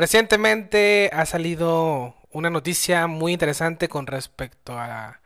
[0.00, 5.20] Recientemente ha salido una noticia muy interesante con respecto a,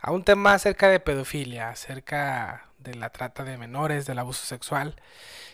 [0.00, 4.96] a, un tema acerca de pedofilia, acerca de la trata de menores, del abuso sexual.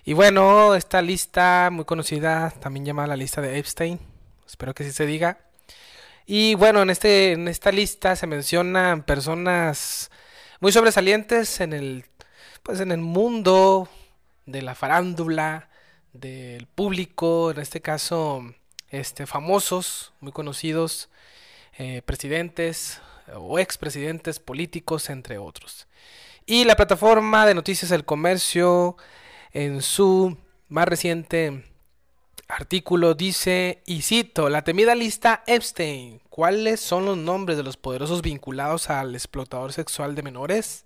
[0.07, 4.01] Y bueno, esta lista muy conocida, también llamada la lista de Epstein,
[4.47, 5.41] espero que así se diga.
[6.25, 10.11] Y bueno, en, este, en esta lista se mencionan personas
[10.61, 12.07] muy sobresalientes en el,
[12.63, 13.91] pues en el mundo
[14.47, 15.69] de la farándula,
[16.15, 18.43] del público, en este caso,
[18.89, 21.11] este, famosos, muy conocidos,
[21.77, 23.01] eh, presidentes
[23.35, 25.87] o expresidentes políticos, entre otros.
[26.47, 28.97] Y la plataforma de noticias El Comercio,
[29.53, 30.37] en su
[30.69, 31.65] más reciente
[32.49, 38.23] artículo, dice, y cito, la temida lista Epstein, ¿cuáles son los nombres de los poderosos
[38.23, 40.85] vinculados al explotador sexual de menores?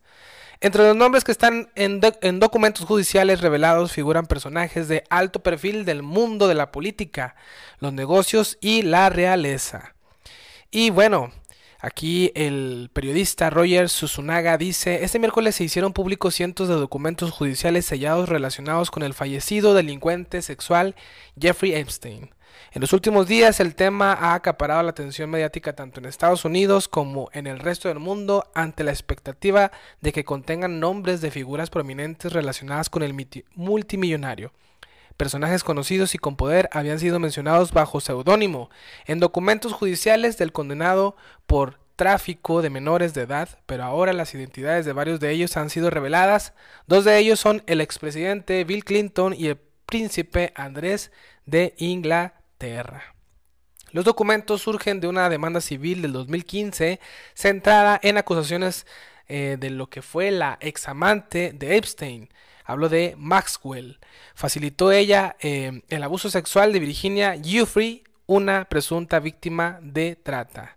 [0.60, 2.00] Entre los nombres que están en,
[2.40, 7.36] documentos judiciales revelados figuran personajes de alto perfil del mundo de la política,
[7.78, 9.94] los negocios y la realeza.
[10.72, 11.30] Y bueno,
[11.78, 17.86] aquí el periodista Roger Susunaga dice, este miércoles se hicieron públicos cientos de documentos judiciales
[17.86, 20.96] sellados relacionados con el fallecido delincuente sexual
[21.40, 22.30] Jeffrey Epstein.
[22.72, 26.88] En los últimos días el tema ha acaparado la atención mediática tanto en Estados Unidos
[26.88, 31.70] como en el resto del mundo ante la expectativa de que contengan nombres de figuras
[31.70, 33.14] prominentes relacionadas con el
[33.54, 34.52] multimillonario.
[35.16, 38.70] Personajes conocidos y con poder habían sido mencionados bajo seudónimo
[39.06, 44.86] en documentos judiciales del condenado por tráfico de menores de edad, pero ahora las identidades
[44.86, 46.52] de varios de ellos han sido reveladas.
[46.86, 51.10] Dos de ellos son el expresidente Bill Clinton y el príncipe Andrés
[51.46, 52.37] de Inglaterra.
[53.90, 57.00] Los documentos surgen de una demanda civil del 2015
[57.34, 58.86] centrada en acusaciones
[59.28, 62.28] eh, de lo que fue la examante de Epstein.
[62.64, 63.98] Hablo de Maxwell.
[64.34, 70.76] Facilitó ella eh, el abuso sexual de Virginia Giuffre, una presunta víctima de trata.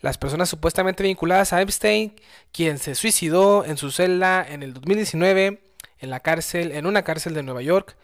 [0.00, 2.14] Las personas supuestamente vinculadas a Epstein,
[2.52, 5.62] quien se suicidó en su celda en el 2019
[5.98, 7.96] en la cárcel, en una cárcel de Nueva York,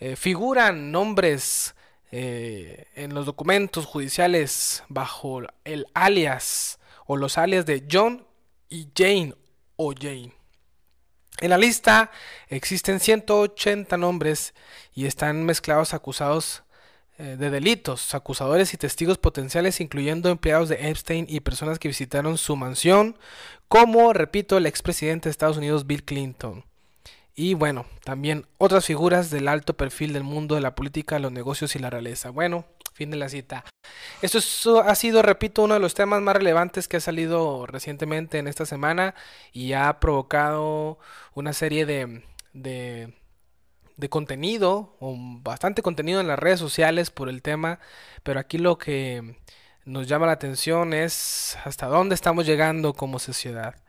[0.00, 1.74] eh, figuran nombres
[2.12, 8.26] eh, en los documentos judiciales bajo el alias o los alias de John
[8.68, 9.34] y Jane
[9.76, 10.34] o Jane.
[11.40, 12.10] En la lista
[12.48, 14.54] existen 180 nombres
[14.94, 16.62] y están mezclados acusados
[17.18, 22.36] eh, de delitos, acusadores y testigos potenciales, incluyendo empleados de Epstein y personas que visitaron
[22.36, 23.18] su mansión,
[23.68, 26.64] como, repito, el expresidente de Estados Unidos Bill Clinton.
[27.34, 31.74] Y bueno, también otras figuras del alto perfil del mundo de la política, los negocios
[31.74, 32.30] y la realeza.
[32.30, 33.64] Bueno, fin de la cita.
[34.20, 38.48] Esto ha sido, repito, uno de los temas más relevantes que ha salido recientemente en
[38.48, 39.14] esta semana
[39.52, 40.98] y ha provocado
[41.34, 42.22] una serie de,
[42.52, 43.14] de,
[43.96, 47.80] de contenido, o bastante contenido en las redes sociales por el tema,
[48.22, 49.40] pero aquí lo que
[49.84, 53.81] nos llama la atención es hasta dónde estamos llegando como sociedad.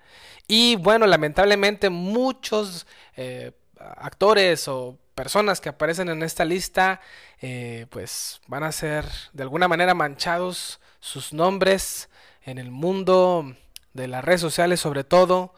[0.48, 2.86] Y bueno, lamentablemente muchos
[3.16, 7.00] eh, actores o personas que aparecen en esta lista,
[7.42, 12.10] eh, pues van a ser de alguna manera manchados sus nombres
[12.44, 13.56] en el mundo
[13.94, 15.54] de las redes sociales sobre todo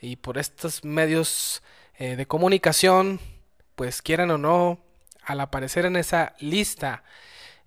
[0.00, 1.62] y por estos medios
[1.98, 3.20] eh, de comunicación,
[3.74, 4.80] pues quieran o no,
[5.22, 7.02] al aparecer en esa lista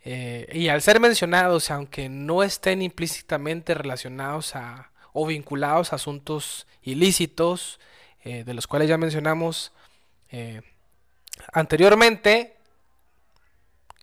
[0.01, 7.79] y al ser mencionados, aunque no estén implícitamente relacionados a, o vinculados a asuntos ilícitos,
[8.23, 9.71] eh, de los cuales ya mencionamos
[10.31, 10.61] eh,
[11.53, 12.57] anteriormente,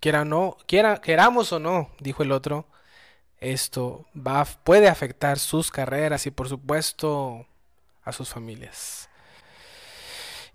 [0.00, 2.66] quiera no, quiera, queramos o no, dijo el otro,
[3.38, 7.46] esto va, puede afectar sus carreras y por supuesto
[8.04, 9.08] a sus familias.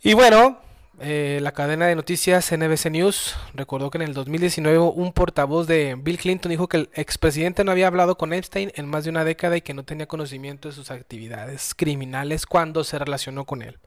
[0.02, 0.60] Y bueno,
[1.00, 5.96] eh, la cadena de noticias NBC News recordó que en el 2019 un portavoz de
[5.98, 9.24] Bill Clinton dijo que el expresidente no había hablado con Epstein en más de una
[9.24, 13.80] década y que no tenía conocimiento de sus actividades criminales cuando se relacionó con él.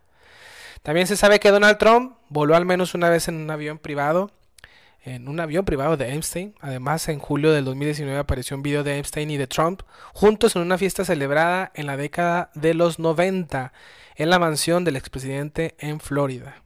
[0.82, 4.32] También se sabe que Donald Trump voló al menos una vez en un avión privado,
[5.04, 6.54] en un avión privado de Epstein.
[6.60, 9.82] Además, en julio del 2019 apareció un video de Epstein y de Trump
[10.14, 13.72] juntos en una fiesta celebrada en la década de los 90
[14.16, 16.63] en la mansión del expresidente en Florida.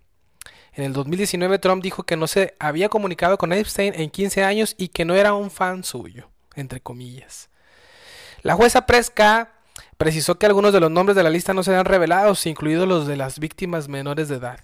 [0.79, 4.77] En el 2019 Trump dijo que no se había comunicado con Epstein en 15 años
[4.79, 7.51] y que no era un fan suyo, entre comillas.
[8.43, 9.55] La jueza Presca
[9.97, 13.17] precisó que algunos de los nombres de la lista no serán revelados, incluidos los de
[13.17, 14.61] las víctimas menores de edad.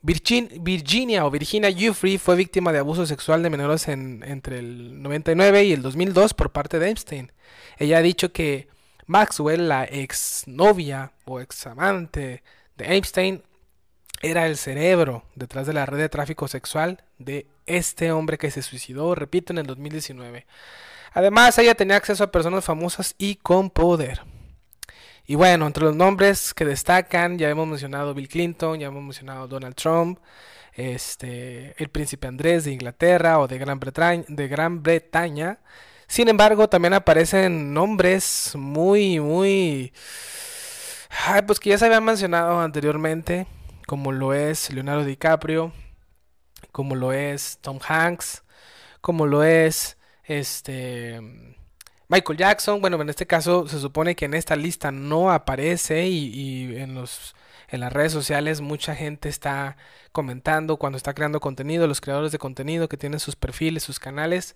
[0.00, 5.72] Virginia o Virginia Giuffre fue víctima de abuso sexual de menores entre el 99 y
[5.72, 7.32] el 2002 por parte de Epstein.
[7.78, 8.68] Ella ha dicho que
[9.06, 12.44] Maxwell, la exnovia o ex amante
[12.76, 13.42] de Epstein,
[14.22, 18.62] era el cerebro detrás de la red de tráfico sexual de este hombre que se
[18.62, 20.46] suicidó, repito, en el 2019.
[21.12, 24.22] Además, ella tenía acceso a personas famosas y con poder.
[25.26, 29.48] Y bueno, entre los nombres que destacan, ya hemos mencionado Bill Clinton, ya hemos mencionado
[29.48, 30.18] Donald Trump,
[30.74, 35.60] este, el príncipe Andrés de Inglaterra o de Gran Bretaña, de Gran Bretaña.
[36.06, 39.92] Sin embargo, también aparecen nombres muy, muy,
[41.46, 43.46] pues que ya se habían mencionado anteriormente,
[43.86, 45.72] como lo es Leonardo DiCaprio,
[46.72, 48.44] como lo es Tom Hanks,
[49.00, 51.20] como lo es este
[52.08, 52.80] Michael Jackson.
[52.80, 57.34] Bueno, en este caso se supone que en esta lista no aparece y, en los
[57.68, 59.76] en las redes sociales mucha gente está
[60.12, 64.54] comentando cuando está creando contenido, los creadores de contenido que tienen sus perfiles, sus canales,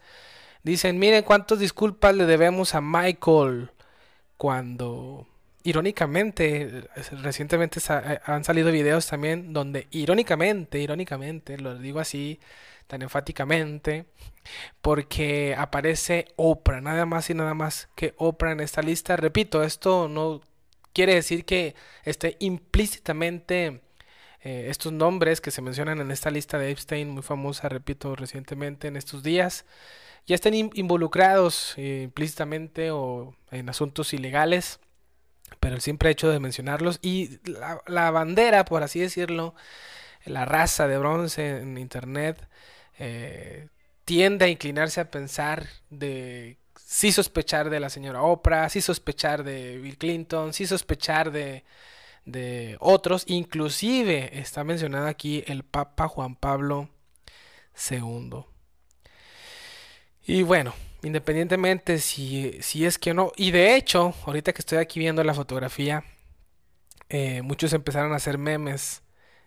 [0.63, 3.71] dicen, miren cuántas disculpas le debemos a Michael
[4.37, 5.27] cuando
[5.63, 6.89] irónicamente,
[7.23, 12.41] recientemente eh, han salido videos también donde irónicamente, irónicamente, lo digo así
[12.87, 14.07] tan enfáticamente,
[14.81, 19.17] porque aparece Oprah, nada más y nada más que Oprah en esta lista.
[19.17, 20.41] Repito, esto no
[20.95, 21.75] quiere decir que
[22.05, 23.83] esté implícitamente
[24.43, 28.89] eh, estos nombres que se mencionan en esta lista de Epstein, muy famosa, repito, recientemente
[28.89, 29.67] en estos días,
[30.27, 34.81] ya estén involucrados eh, implícitamente o en asuntos ilegales
[35.61, 37.39] pero el simple hecho de mencionarlos y
[37.87, 39.55] la, bandera, por así decirlo,
[40.25, 42.49] la raza de bronce en Internet
[42.99, 43.69] eh,
[44.05, 49.79] tiende a inclinarse a pensar de sí sospechar de la señora Oprah, sí sospechar de
[49.79, 51.65] Bill Clinton, sí sospechar de,
[52.25, 56.89] de otros, inclusive está mencionado aquí el Papa Juan Pablo
[57.91, 58.45] II.
[60.27, 63.33] Y bueno, Independientemente si, si es que no.
[63.37, 66.05] Y de hecho, ahorita que estoy aquí viendo la fotografía,
[67.09, 69.03] eh, muchos empezaron a hacer memes.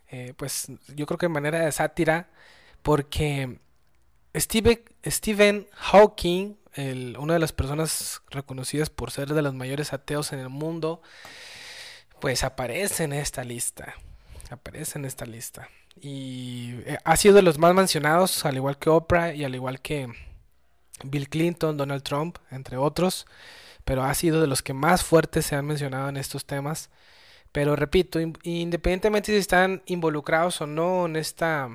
[0.10, 2.30] Eh, pues yo creo que en manera de sátira.
[2.82, 3.60] Porque
[4.36, 10.34] Steve, Stephen Hawking, el, una de las personas reconocidas por ser de los mayores ateos
[10.34, 11.02] en el mundo,
[12.20, 13.94] pues aparece en esta lista.
[14.50, 15.70] Aparece en esta lista.
[16.00, 19.82] Y eh, ha sido de los más mencionados, al igual que Oprah y al igual
[19.82, 20.08] que
[21.04, 23.26] Bill Clinton, Donald Trump, entre otros,
[23.86, 26.90] pero ha sido de los que más fuertes se han mencionado en estos temas.
[27.52, 31.70] Pero repito, independientemente si están involucrados o no en esta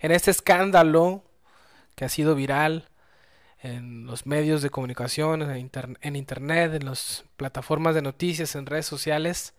[0.00, 1.22] en este escándalo
[1.94, 2.88] que ha sido viral
[3.62, 5.70] en los medios de comunicación, en,
[6.02, 9.54] en internet, en las plataformas de noticias, en redes sociales,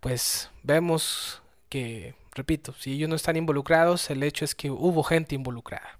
[0.00, 5.34] pues vemos que, repito, si ellos no están involucrados, el hecho es que hubo gente
[5.34, 5.99] involucrada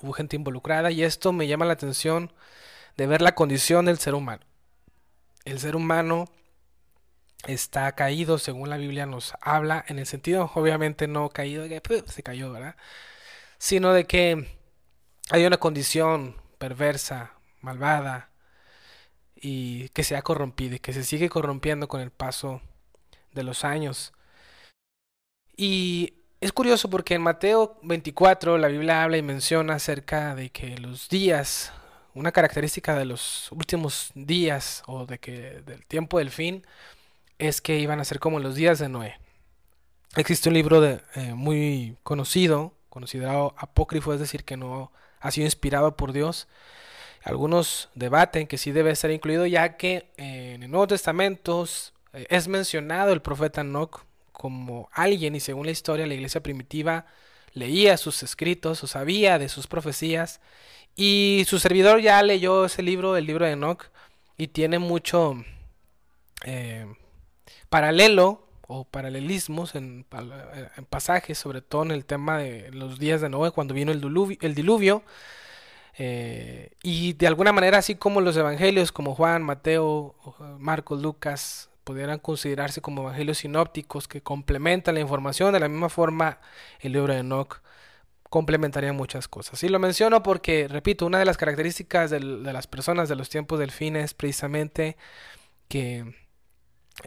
[0.00, 2.32] hubo gente involucrada y esto me llama la atención
[2.96, 4.44] de ver la condición del ser humano.
[5.44, 6.28] El ser humano
[7.46, 12.22] está caído, según la Biblia nos habla, en el sentido, obviamente no caído, que se
[12.22, 12.76] cayó, ¿verdad?
[13.58, 14.58] Sino de que
[15.30, 18.30] hay una condición perversa, malvada,
[19.34, 22.62] y que se ha corrompido y que se sigue corrompiendo con el paso
[23.32, 24.12] de los años.
[25.56, 30.76] Y es curioso porque en Mateo 24 la Biblia habla y menciona acerca de que
[30.76, 31.72] los días,
[32.14, 36.66] una característica de los últimos días o de que del tiempo del fin
[37.38, 39.20] es que iban a ser como los días de Noé.
[40.16, 44.90] Existe un libro de, eh, muy conocido, considerado apócrifo, es decir, que no
[45.20, 46.48] ha sido inspirado por Dios.
[47.22, 51.66] Algunos debaten que sí debe ser incluido ya que en el Nuevo Testamento
[52.12, 54.04] eh, es mencionado el profeta Enoch
[54.42, 57.06] como alguien y según la historia la iglesia primitiva
[57.52, 60.40] leía sus escritos o sabía de sus profecías.
[60.96, 63.84] Y su servidor ya leyó ese libro, el libro de Enoch
[64.36, 65.36] y tiene mucho
[66.44, 66.92] eh,
[67.68, 70.06] paralelo o paralelismos en,
[70.90, 74.38] pasajes, sobre todo en el tema de los días de Noé cuando vino el diluvio,
[74.40, 75.04] el diluvio
[75.98, 80.16] eh, y de alguna manera así como los evangelios como Juan, Mateo,
[80.58, 85.52] Marcos, Lucas, pudieran considerarse como evangelios sinópticos que complementan la información.
[85.52, 86.38] De la misma forma,
[86.80, 87.60] el libro de Enoch
[88.30, 89.62] complementaría muchas cosas.
[89.62, 93.58] Y lo menciono porque, repito, una de las características de, las personas de los tiempos
[93.58, 94.96] del fin es precisamente
[95.68, 96.14] que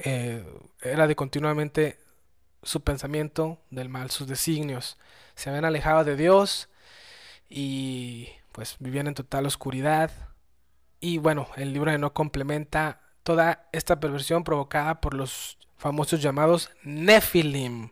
[0.04, 0.46] eh,
[0.82, 1.98] era de continuamente
[2.62, 4.98] su pensamiento del mal, sus designios.
[5.36, 6.70] Se habían alejado de Dios
[7.50, 10.12] y pues vivían en total oscuridad.
[11.00, 16.70] Y bueno, el libro de Enoch complementa toda esta perversión provocada por los famosos llamados
[16.84, 17.90] Nephilim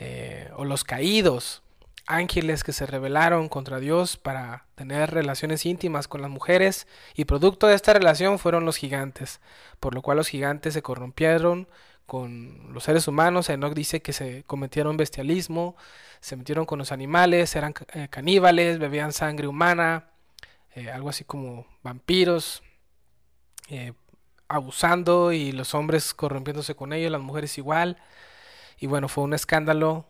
[0.00, 1.62] eh, o los caídos,
[2.06, 7.66] ángeles que se rebelaron contra Dios para tener relaciones íntimas con las mujeres y producto
[7.66, 9.40] de esta relación fueron los gigantes,
[9.78, 11.68] por lo cual los gigantes se corrompieron
[12.06, 13.50] con los seres humanos.
[13.50, 15.76] Enoch dice que se cometieron bestialismo,
[16.20, 20.08] se metieron con los animales, eran eh, caníbales, bebían sangre humana,
[20.74, 22.62] eh, algo así como vampiros,
[23.68, 23.92] eh,
[24.48, 27.98] abusando y los hombres corrompiéndose con ellos, las mujeres igual.
[28.78, 30.06] Y bueno, fue un escándalo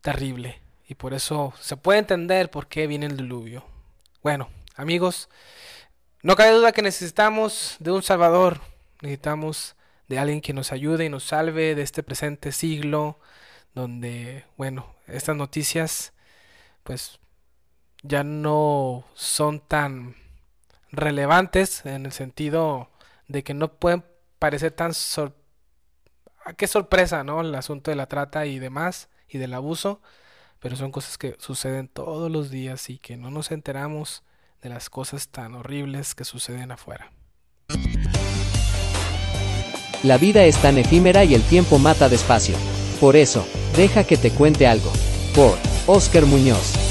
[0.00, 0.60] terrible.
[0.88, 3.64] Y por eso se puede entender por qué viene el diluvio.
[4.22, 5.28] Bueno, amigos,
[6.22, 8.60] no cabe duda que necesitamos de un Salvador.
[9.02, 9.76] Necesitamos
[10.08, 13.18] de alguien que nos ayude y nos salve de este presente siglo
[13.74, 16.12] donde, bueno, estas noticias
[16.82, 17.20] pues
[18.02, 20.16] ya no son tan
[20.90, 22.90] relevantes en el sentido
[23.30, 24.04] de que no pueden
[24.38, 25.36] parecer tan sor
[26.56, 27.42] qué sorpresa, ¿no?
[27.42, 30.02] El asunto de la trata y demás y del abuso,
[30.58, 34.24] pero son cosas que suceden todos los días y que no nos enteramos
[34.62, 37.12] de las cosas tan horribles que suceden afuera.
[40.02, 42.56] La vida es tan efímera y el tiempo mata despacio.
[43.00, 43.46] Por eso,
[43.76, 44.90] deja que te cuente algo.
[45.34, 45.56] Por
[45.86, 46.89] Oscar Muñoz.